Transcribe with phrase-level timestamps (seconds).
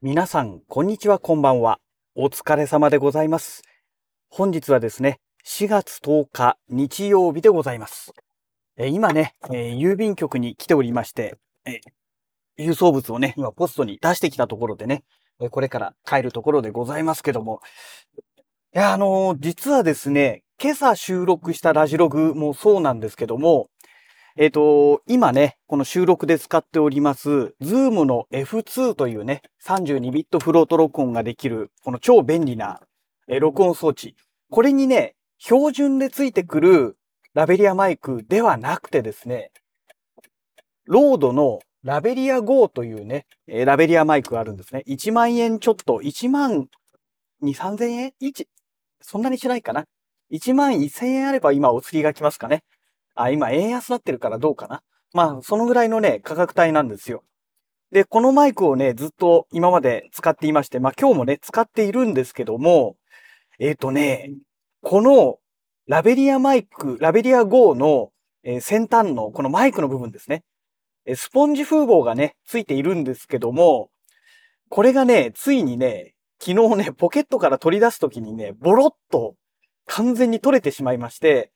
[0.00, 1.80] 皆さん、こんにちは、こんばんは。
[2.14, 3.62] お疲れ様でございます。
[4.28, 8.12] 本日はですね、4月10日日曜日でございます。
[8.76, 11.80] え今ね、え郵便局に来ておりまして、え
[12.56, 15.02] 郵送物をね、今ポストに出してきたところでね、
[15.40, 17.60] えこれから帰るところでございますけども、
[18.76, 23.68] いや、あのー実はですね、今朝収録したラジログもそうなんですけども、
[24.40, 32.80] えっ、と、今ね、この収録で使っております、 Zoom の F2 というね、32ビットフロート録音ができる、この超便利な、
[33.26, 34.14] え録音装置。
[34.48, 36.96] これにね、標準でついてくる
[37.34, 39.50] ラベリアマイクではなくてですね、
[40.84, 44.84] ロードのラベリア GO というね、えラベリアマイクがあるんですね。
[44.86, 46.68] 1万円ちょっと、1万
[47.42, 48.46] 2、3000円 ?1、
[49.00, 49.84] そんなにしないかな
[50.30, 52.62] ?1 万1000円あれば今お釣りが来ますかね。
[53.20, 54.82] あ、今円安になってるからどうかな。
[55.12, 57.24] まあ、そのぐらいのね、価格帯なんですよ。
[57.90, 62.96] で、このマイクをね、ずっと今まで使っていまして、まあ今日もね、使っているんですけども、
[63.58, 64.30] えっ、とね、
[64.82, 65.38] この
[65.86, 68.10] ラベリアマイク、ラベリア GO の、
[68.44, 70.44] え先端のこのマイクの部分ですね。
[71.06, 73.90] えスポンジ風防がね、ついているんですけども、
[74.68, 79.34] これがね、ついにね、昨日ね、ポケットから取り出すときにね、ボロッと
[79.86, 81.50] 完全に取れてしまいまして、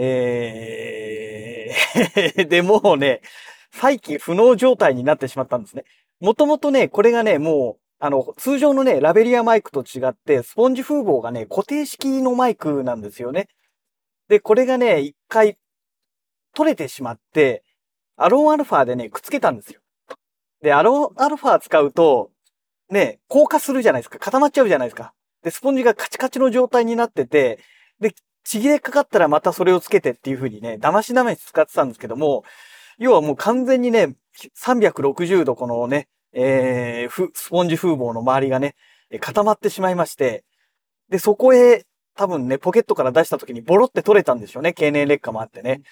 [0.00, 3.20] えー、 で、もうね、
[3.72, 5.84] 再起不能状態になってしまったんですね。
[6.20, 13.48] もともとね、これがね、もう、あの、通常のね、ラベリアマイクと違って、スポンジ風防がね、固定式のマイクなんですよね。
[14.28, 15.58] で、これがね、一回、
[16.54, 17.64] 取れてしまって、
[18.16, 19.80] アロンアルファでね、くっつけたんですよ。
[20.62, 22.30] で、アロンアルファ使うと、
[22.90, 24.18] ね、硬化するじゃないですか。
[24.18, 25.12] 固まっちゃうじゃないですか。
[25.42, 27.58] で、スポンジがカチカチの状態になってて、
[28.00, 32.44] で、ちぎれかかったらまたそれをつけてっていう風にね、騙し騙し使ってたんですけども、
[32.98, 34.14] 要はもう完全にね、
[34.56, 38.74] 360度このね、えー、ふスポンジ風防の周りがね、
[39.20, 40.44] 固まってしまいまして、
[41.08, 44.72] で、そこへ多分ね、ポケットから出した時にボロって取れたんでしょうね。
[44.72, 45.82] 経年劣化もあってね。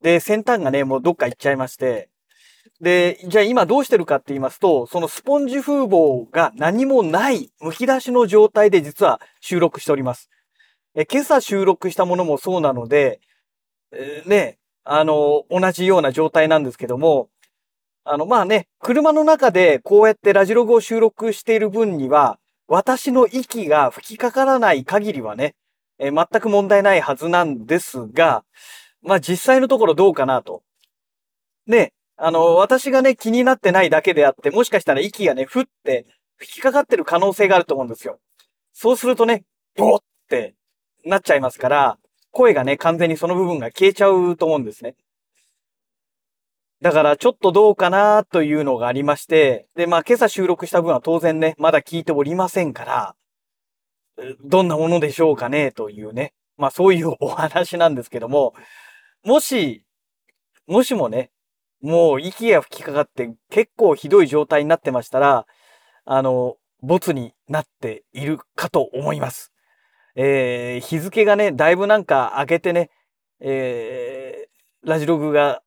[0.00, 2.08] で、先端がね、もうどっか行っちゃいまして、
[2.80, 10.30] で、じゃあ今どうしてるかって言いますと、そのスポンジ風防が何もない、剥き出しの状態で実は収録しております。
[10.98, 13.20] え、今朝収録したものもそうなので、
[13.92, 17.28] えね、あの、同じような状態なんですけども、
[18.04, 25.54] あの、まあね、車の中でこうやってラジログを収録している分には、私の息が吹きかからない限りはね、
[25.98, 28.44] え全く問題ないはずなんですが、
[29.02, 30.62] まあ実際のところどうかなと。
[31.66, 36.06] ね、あの、私がね、気になってないだけであって、もしかしたら息がね、ふって
[36.38, 38.18] 吹きかかってる可能性があると思うんですよ。
[38.72, 39.44] そうするとね、
[39.76, 40.54] ボーって
[41.06, 41.98] なっちゃいますから、
[42.32, 44.96] 声がね、完全にその部分が消えちゃうと思うんですね。
[46.82, 53.14] だから、ちょっとどうかなというのがありまして、で、まあ、今朝収録した分は当然ね、まだ聞いておりませんから、
[54.44, 56.34] どんなものでしょうかね、というね。
[56.58, 58.54] まあ、そういうお話なんですけども、
[59.24, 59.84] もし、
[60.66, 61.30] もしもね、
[61.80, 65.46] もう息が吹きかかって結構ひどい状態になってましたら、
[66.04, 69.52] あの、ボツになっているかと思います。
[70.16, 72.90] えー、日付がね、だいぶなんか開けてね、
[73.40, 75.60] えー、ラジログが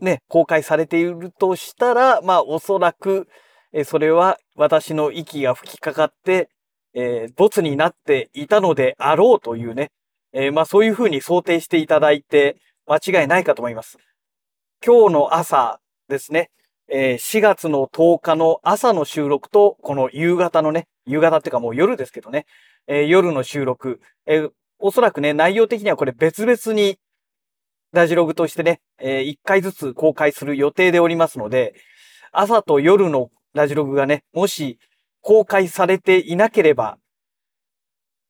[0.00, 3.28] ね、公開されているとしたら、まあおそらく、
[3.72, 6.48] えーそれは私の息が吹きかかって、
[6.94, 9.90] えー、ボツになっていたのであろうというね、
[10.32, 12.56] えーまあそういうふうに想定していただいて
[12.86, 13.98] 間違いないかと思います。
[14.84, 15.78] 今日の朝
[16.08, 16.50] ですね、
[16.88, 22.46] えー4月の10日の朝の収録と、この夕方のね、夕方っていうかもう夜ですけどね、
[22.90, 24.50] えー夜の収録、えー
[24.82, 26.98] おそらくね、内容的にはこれ別々に
[27.92, 31.74] ラジログとしてね、え1回ずつ公開する予定でおりますので、
[32.32, 34.78] 朝と夜のラジログがね、もし
[35.20, 37.00] 公開されていなければ、って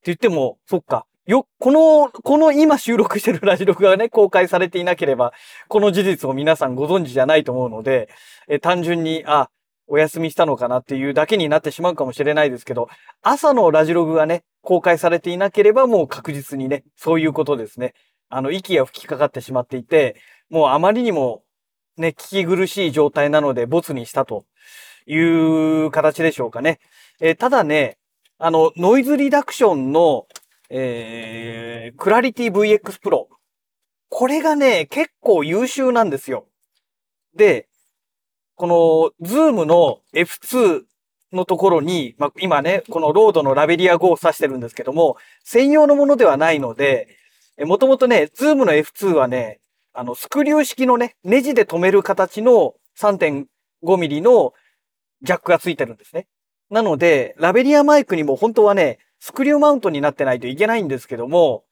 [0.06, 1.06] 言っても、そっか。
[1.24, 5.32] よ、この、この今収録してるラジログがね、公開されていなければ、
[5.68, 8.08] この事実を皆さんご存知じゃないと思うので、
[8.48, 9.50] え単純に、あ、
[9.86, 12.88] お休みしたのかなっていうだけになってしまうかもしれないですけど、
[13.22, 17.94] 朝のラジログがね、公開されていなければもう確実にね、そういうことですね。
[18.28, 20.16] あの、息が吹きかかってしまっていて、
[20.50, 21.42] もうあまりにも
[21.96, 24.46] ね、聞き苦しい状態なので、ボツにしたと
[25.06, 26.80] いう形でしょうかね。
[27.20, 27.98] えーただね、
[28.38, 30.26] あの、ノイズリダクションの、
[30.70, 33.26] えー、 Clarity VX Pro。
[34.08, 36.46] これがね、結構優秀なんですよ。
[37.36, 37.68] で、
[38.54, 40.84] この、 Zoom の F2
[41.32, 47.08] のところに、まあ、今ね、この RODE の Lavalier GO を挿してるんですけども、専用のものではないので、
[47.58, 49.60] もともとね、 Zoom の F2 はね、
[49.92, 54.54] あの、スクリュー式のね、ネジで留める形の3.5ミリの
[55.22, 56.26] ジャックがついてるんですね。
[56.70, 61.64] なので、ラベリアマイクにも本当はね、スクリューマウントになってないといけないんですけども、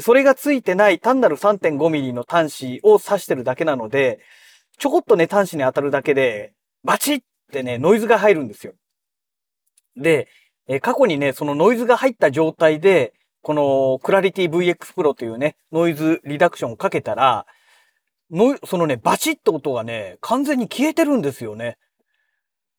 [0.00, 4.20] それがついてない単なる 3.5mm の端子を挿してるだけなので、
[4.78, 7.22] ちょこっとね、端子に当たるだけで、バチっ
[7.52, 8.72] てね、ノイズが入るんですよ。
[9.96, 10.28] で、
[10.80, 13.12] 過去にね、そのノイズが入った状態で、
[13.42, 17.46] このクラリティ VX Pro というね、ノイズリダクションをかけたら、
[18.30, 21.76] の、そのね、バチッと音がね、完全に消えてるんですよね。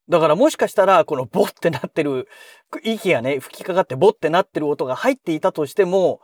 [0.10, 2.28] だからもしかしたら、このボってなってる、
[2.84, 6.22] 息がね、吹きかかってボってなってる音が入っていたとしても、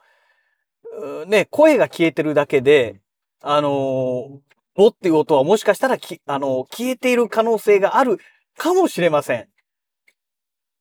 [1.28, 3.02] ね、声が消えてるだけで、
[3.42, 4.40] あのー、
[4.76, 8.20] ボっていう音はもしかしたら、あのー、消えている可能性がある
[8.58, 9.49] かもしれません。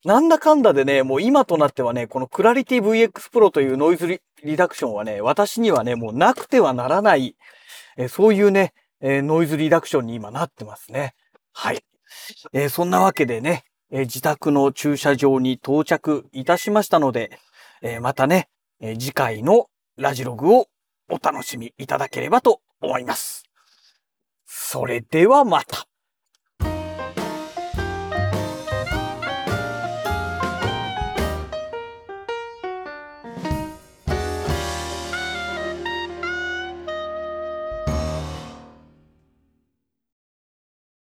[0.04, 4.06] なんだかんだでね、もう今となってはね、このクラリティ VX Pro というノイズ
[4.44, 7.36] リダクションはね、私にはね、もうなくてはならない、
[7.96, 11.14] えそういうね、えノイズリダクションに今なってますね。
[11.52, 11.84] はい。
[12.52, 17.38] えー、そんなわけでね、えー、自宅の駐車場に到着いたしましたので、
[17.82, 18.48] えー、またね、
[18.80, 19.66] え次回の
[19.96, 20.68] ラジログを
[21.10, 23.44] お楽しみいただければと思います。
[24.46, 25.87] それではまた。